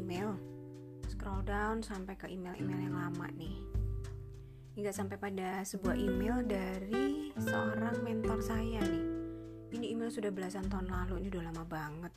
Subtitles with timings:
[0.00, 0.32] email.
[1.04, 3.60] Scroll down sampai ke email-email yang lama nih.
[4.74, 9.06] Hingga sampai pada sebuah email dari seorang mentor saya nih.
[9.70, 12.12] Ini email sudah belasan tahun lalu, ini udah lama banget.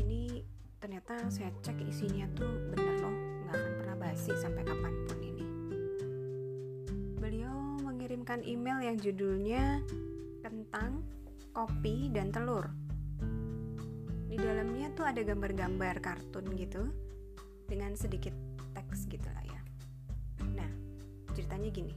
[0.00, 0.42] Ini
[0.80, 5.46] ternyata saya cek isinya tuh bener loh, nggak akan pernah basi sampai kapan pun ini.
[7.20, 9.84] Beliau mengirimkan email yang judulnya
[10.42, 11.06] kentang,
[11.54, 12.66] kopi, dan telur
[14.34, 16.90] di dalamnya tuh ada gambar-gambar kartun gitu
[17.70, 18.34] dengan sedikit
[18.74, 19.60] teks gitu lah ya.
[20.58, 20.66] Nah
[21.38, 21.94] ceritanya gini.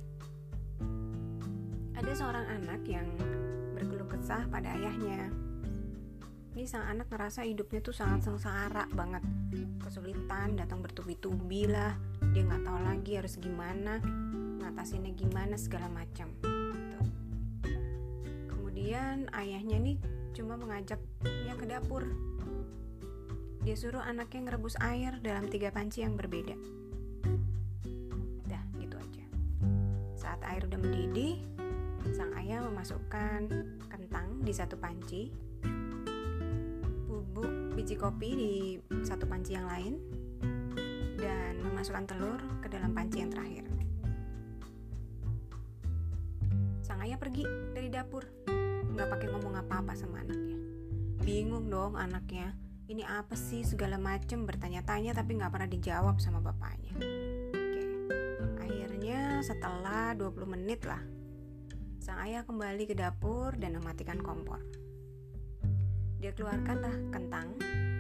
[1.98, 3.10] Ada seorang anak yang
[3.74, 5.34] berkeluh kesah pada ayahnya.
[6.54, 9.26] Ini sang anak ngerasa hidupnya tuh sangat sengsara banget.
[9.82, 11.98] Kesulitan datang bertubi-tubi lah.
[12.38, 13.98] Dia nggak tahu lagi harus gimana
[14.62, 17.00] ngatasinnya gimana segala macam gitu.
[18.52, 19.98] kemudian ayahnya nih
[20.38, 22.06] cuma mengajaknya ke dapur.
[23.66, 26.54] Dia suruh anaknya ngerebus air dalam tiga panci yang berbeda.
[28.46, 29.26] Dah, gitu aja.
[30.14, 31.42] Saat air udah mendidih,
[32.14, 33.50] sang ayah memasukkan
[33.90, 35.34] kentang di satu panci,
[37.10, 38.54] bubuk biji kopi di
[39.02, 39.98] satu panci yang lain,
[41.18, 43.66] dan memasukkan telur ke dalam panci yang terakhir.
[46.86, 47.44] Sang ayah pergi
[47.74, 48.24] dari dapur
[48.98, 50.58] nggak pakai ngomong apa-apa sama anaknya.
[51.22, 52.58] Bingung dong anaknya
[52.90, 53.62] ini apa sih?
[53.62, 56.98] segala macem bertanya-tanya tapi nggak pernah dijawab sama bapaknya.
[57.54, 57.82] Oke
[58.58, 60.98] akhirnya setelah 20 menit lah
[62.02, 64.66] sang ayah kembali ke dapur dan mematikan kompor.
[66.18, 67.54] Dia keluarkan lah kentang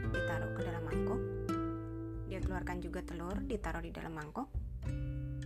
[0.09, 1.21] ditaruh ke dalam mangkok.
[2.25, 4.49] Dia keluarkan juga telur ditaruh di dalam mangkok.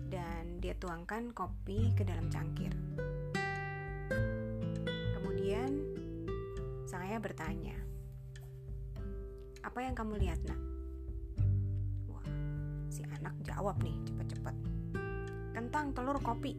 [0.07, 2.71] Dan dia tuangkan kopi ke dalam cangkir
[5.51, 5.83] Kemudian
[6.87, 7.75] saya bertanya,
[9.59, 10.55] apa yang kamu lihat nak?
[12.07, 12.23] Wah,
[12.87, 14.55] si anak jawab nih cepet-cepet.
[15.51, 16.55] Kentang, telur, kopi.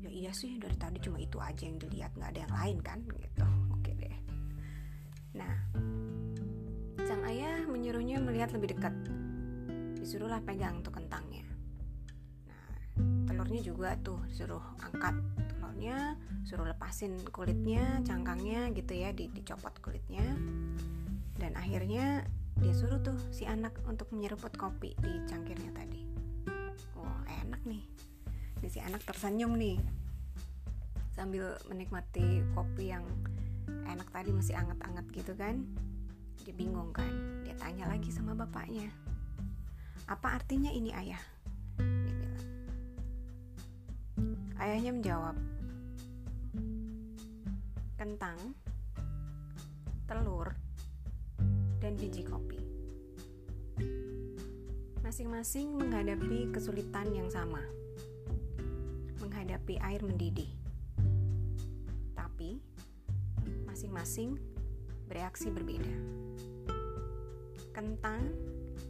[0.00, 2.98] Ya iya sih dari tadi cuma itu aja yang dilihat nggak ada yang lain kan
[3.12, 3.44] gitu.
[3.76, 4.16] Oke deh.
[5.36, 5.52] Nah,
[7.04, 8.96] sang ayah menyuruhnya melihat lebih dekat.
[10.00, 11.44] Disuruhlah pegang tuh kentangnya.
[12.48, 15.41] Nah, telurnya juga tuh disuruh angkat
[15.72, 20.36] telurnya suruh lepasin kulitnya cangkangnya gitu ya di, dicopot kulitnya.
[21.40, 22.28] Dan akhirnya
[22.60, 26.04] dia suruh tuh si anak untuk menyeruput kopi di cangkirnya tadi.
[27.00, 27.88] Wah enak nih.
[28.60, 29.80] Ini si anak tersenyum nih.
[31.16, 33.08] Sambil menikmati kopi yang
[33.88, 35.64] enak tadi masih anget-anget gitu kan.
[36.44, 37.48] Dia bingung kan.
[37.48, 38.92] Dia tanya lagi sama bapaknya.
[40.04, 41.22] Apa artinya ini ayah?
[44.60, 45.61] Ayahnya menjawab
[48.02, 48.58] kentang,
[50.10, 50.50] telur,
[51.78, 52.58] dan biji kopi.
[55.06, 57.62] Masing-masing menghadapi kesulitan yang sama,
[59.22, 60.50] menghadapi air mendidih.
[62.18, 62.58] Tapi,
[63.70, 64.34] masing-masing
[65.06, 65.94] bereaksi berbeda.
[67.70, 68.34] Kentang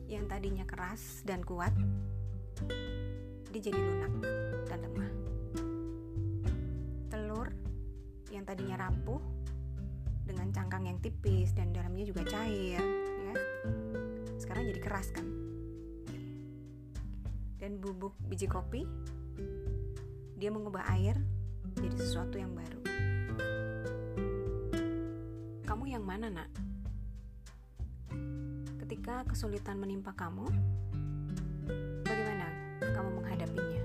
[0.08, 1.76] yang tadinya keras dan kuat,
[3.52, 4.14] dia jadi lunak
[4.72, 5.31] dan lemah
[8.42, 9.22] yang tadinya rapuh
[10.26, 12.82] dengan cangkang yang tipis dan dalamnya juga cair
[13.22, 13.34] ya.
[14.34, 15.22] Sekarang jadi keras kan?
[17.62, 18.82] Dan bubuk biji kopi
[20.42, 21.14] dia mengubah air
[21.78, 22.82] jadi sesuatu yang baru.
[25.62, 26.50] Kamu yang mana nak?
[28.82, 30.50] Ketika kesulitan menimpa kamu
[32.02, 32.50] bagaimana
[32.90, 33.82] kamu menghadapinya?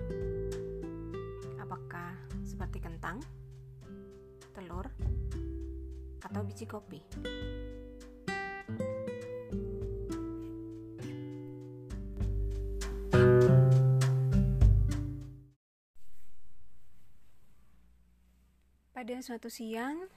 [1.61, 3.21] Apakah seperti kentang
[4.57, 4.89] telur,
[6.25, 6.97] atau biji kopi.
[18.97, 20.09] Pada suatu siang,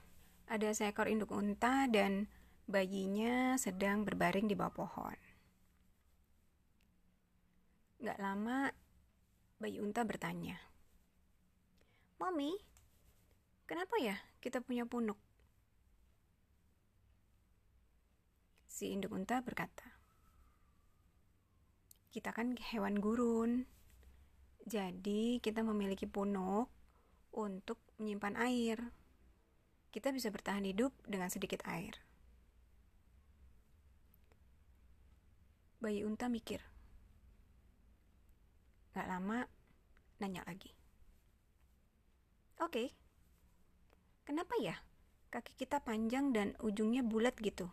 [0.49, 2.25] ada seekor induk unta dan
[2.65, 5.19] bayinya sedang berbaring di bawah pohon.
[8.01, 8.73] Gak lama,
[9.61, 10.57] bayi unta bertanya,
[12.17, 12.71] Mami,
[13.71, 15.21] Kenapa ya kita punya punuk?
[18.65, 19.85] Si induk unta berkata,
[22.09, 23.69] kita kan hewan gurun.
[24.65, 26.67] Jadi kita memiliki punuk
[27.33, 28.77] untuk menyimpan air.
[29.93, 32.01] Kita bisa bertahan hidup dengan sedikit air.
[35.81, 36.61] Bayi unta mikir.
[38.93, 39.45] Gak lama,
[40.19, 40.73] nanya lagi.
[42.61, 42.87] Oke, okay,
[44.23, 44.77] Kenapa ya?
[45.31, 47.71] Kaki kita panjang dan ujungnya bulat gitu.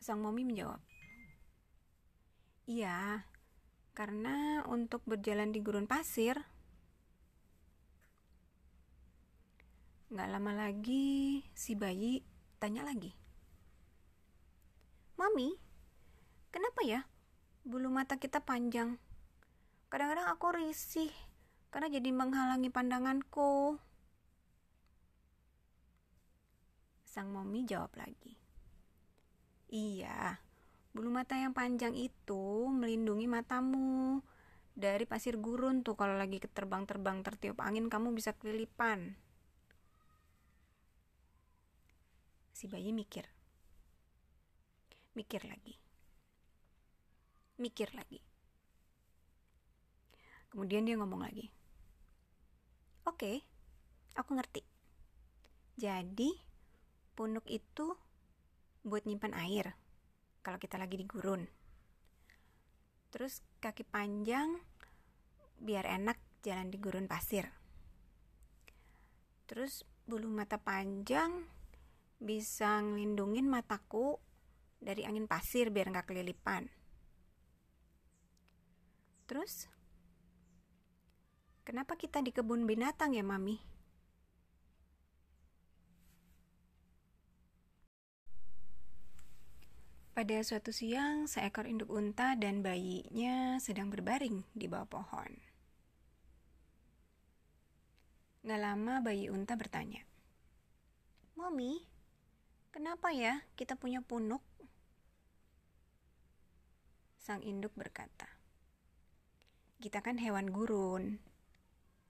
[0.00, 0.78] Sang Momi menjawab,
[2.66, 3.26] Iya,
[3.94, 6.42] karena untuk berjalan di gurun pasir,
[10.06, 12.22] Gak lama lagi si bayi
[12.62, 13.10] tanya lagi.
[15.18, 15.50] Mami,
[16.54, 17.10] kenapa ya
[17.66, 19.02] bulu mata kita panjang?
[19.90, 21.10] Kadang-kadang aku risih
[21.70, 23.80] karena jadi menghalangi pandanganku.
[27.04, 28.36] Sang Mami jawab lagi.
[29.72, 30.38] Iya,
[30.94, 34.22] bulu mata yang panjang itu melindungi matamu
[34.76, 39.16] dari pasir gurun tuh kalau lagi terbang-terbang tertiup angin kamu bisa kelilipan.
[42.52, 43.24] Si bayi mikir.
[45.16, 45.74] Mikir lagi.
[47.56, 48.20] Mikir lagi.
[50.52, 51.55] Kemudian dia ngomong lagi.
[53.06, 53.38] Oke,
[54.18, 54.66] aku ngerti.
[55.78, 56.34] Jadi,
[57.14, 57.94] punuk itu
[58.82, 59.78] buat nyimpan air
[60.42, 61.46] kalau kita lagi di gurun.
[63.14, 64.58] Terus kaki panjang
[65.62, 67.46] biar enak jalan di gurun pasir.
[69.46, 71.46] Terus bulu mata panjang
[72.18, 74.18] bisa ngelindungin mataku
[74.82, 76.66] dari angin pasir biar nggak kelilipan.
[79.30, 79.70] Terus,
[81.66, 83.58] kenapa kita di kebun binatang ya, Mami?
[90.14, 95.42] Pada suatu siang, seekor induk unta dan bayinya sedang berbaring di bawah pohon.
[98.46, 100.06] Gak lama bayi unta bertanya,
[101.34, 101.96] Mami,
[102.76, 104.44] Kenapa ya kita punya punuk?
[107.16, 108.28] Sang induk berkata,
[109.80, 111.16] Kita kan hewan gurun.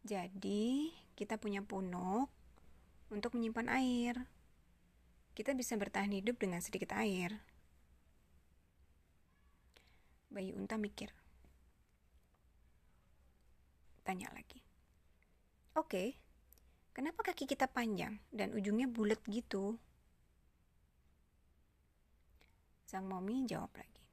[0.07, 2.31] Jadi, kita punya punuk
[3.11, 4.15] untuk menyimpan air.
[5.35, 7.43] Kita bisa bertahan hidup dengan sedikit air.
[10.31, 11.11] Bayi unta mikir.
[14.07, 14.63] Tanya lagi.
[15.75, 16.15] Oke,
[16.95, 19.75] kenapa kaki kita panjang dan ujungnya bulat gitu?
[22.87, 24.07] Sang Momi jawab lagi.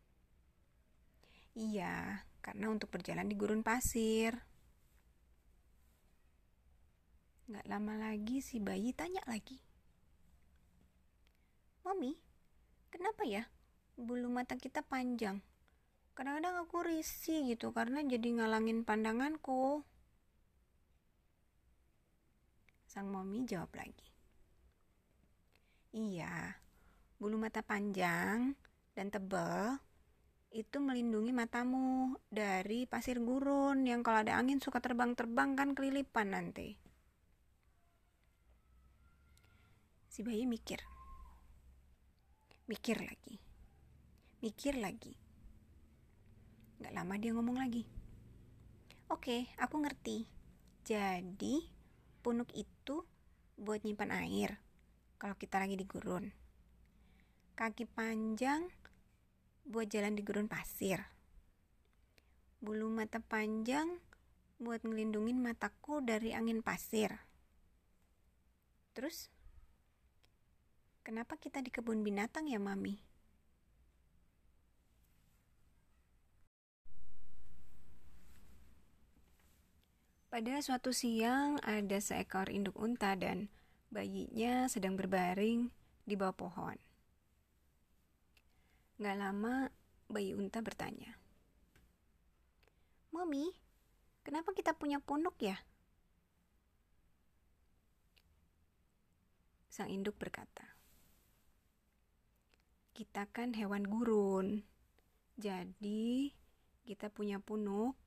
[1.54, 4.53] Iya, karena untuk berjalan di gurun pasir.
[7.54, 9.62] Gak lama lagi si bayi tanya lagi.
[11.86, 12.18] Mami,
[12.90, 13.46] kenapa ya
[13.94, 15.38] bulu mata kita panjang?
[16.18, 19.86] Kadang-kadang aku risih gitu karena jadi ngalangin pandanganku.
[22.90, 24.10] Sang Momi jawab lagi.
[25.94, 26.58] Iya,
[27.24, 28.52] Bulu mata panjang
[29.00, 29.80] dan tebal
[30.52, 36.83] itu melindungi matamu dari pasir gurun yang kalau ada angin suka terbang-terbang kan kelilipan nanti.
[40.14, 40.78] Si bayi mikir.
[42.70, 43.42] Mikir lagi.
[44.46, 45.18] Mikir lagi.
[46.78, 47.82] Gak lama dia ngomong lagi.
[49.10, 50.30] Oke, aku ngerti.
[50.86, 51.66] Jadi,
[52.22, 53.02] punuk itu
[53.58, 54.62] buat nyimpan air
[55.18, 56.44] kalau kita lagi di gurun
[57.54, 58.66] kaki panjang
[59.64, 61.06] buat jalan di gurun pasir.
[62.60, 64.02] Bulu mata panjang
[64.58, 67.14] buat ngelindungin mataku dari angin pasir.
[68.98, 69.30] Terus,
[71.04, 72.96] kenapa kita di kebun binatang ya, Mami?
[80.34, 83.54] Pada suatu siang, ada seekor induk unta dan
[83.94, 85.70] bayinya sedang berbaring
[86.10, 86.78] di bawah pohon.
[88.98, 89.70] Gak lama,
[90.10, 91.14] bayi unta bertanya.
[93.14, 93.54] Mami,
[94.26, 95.62] kenapa kita punya punuk ya?
[99.70, 100.73] Sang induk berkata,
[102.94, 104.62] kita kan hewan gurun,
[105.34, 106.30] jadi
[106.86, 107.98] kita punya punuk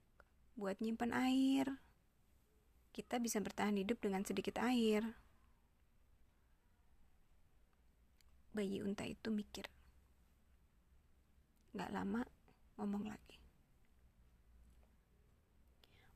[0.55, 1.67] buat nyimpan air.
[2.95, 5.03] Kita bisa bertahan hidup dengan sedikit air.
[8.55, 9.69] Bayi unta itu mikir,
[11.77, 12.25] Gak lama
[12.81, 13.37] ngomong lagi.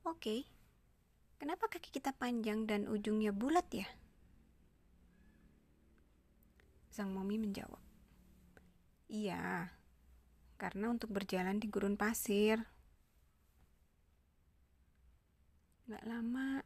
[0.08, 0.48] Oke,
[1.36, 3.84] kenapa kaki kita panjang dan ujungnya bulat ya?
[6.88, 7.89] Sang Momi menjawab.
[9.10, 9.74] Iya,
[10.60, 12.62] karena untuk berjalan di gurun pasir.
[15.90, 16.62] Gak lama,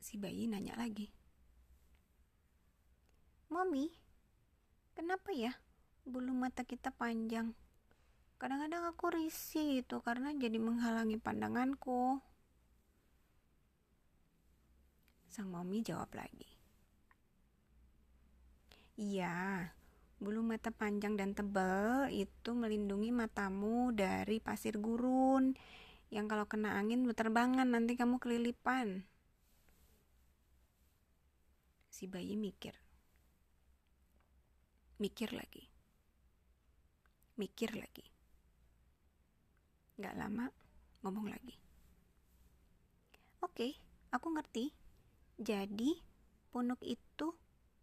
[0.00, 1.12] si bayi nanya lagi.
[3.52, 3.92] Mami,
[4.96, 5.52] kenapa ya
[6.08, 7.52] bulu mata kita panjang?
[8.40, 12.24] kadang-kadang aku risih itu karena jadi menghalangi pandanganku
[15.28, 16.48] sang mami jawab lagi
[18.96, 19.68] iya
[20.20, 25.56] Bulu mata panjang dan tebal itu melindungi matamu dari pasir gurun
[26.12, 29.08] yang kalau kena angin berterbangan nanti kamu kelilipan.
[31.88, 32.76] Si bayi mikir.
[35.00, 35.64] Mikir lagi.
[37.40, 38.04] Mikir lagi.
[39.96, 40.52] Gak lama
[41.00, 41.56] ngomong lagi.
[43.40, 43.72] Oke,
[44.12, 44.68] aku ngerti.
[45.40, 45.96] Jadi,
[46.52, 47.32] punuk itu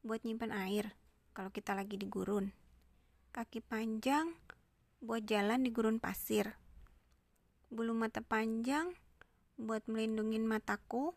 [0.06, 0.94] buat nyimpan air
[1.38, 2.50] kalau kita lagi di gurun.
[3.30, 4.34] Kaki panjang
[5.06, 6.58] buat jalan di gurun pasir.
[7.70, 8.90] Bulu mata panjang
[9.54, 11.14] buat melindungi mataku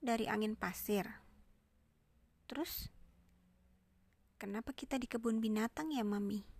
[0.00, 1.04] dari angin pasir.
[2.48, 2.88] Terus,
[4.40, 6.57] kenapa kita di kebun binatang ya, Mami?